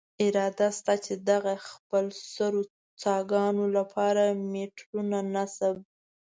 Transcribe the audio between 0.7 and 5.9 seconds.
شته، چې دغو خپلسرو څاګانو له پاره میټرونه نصب.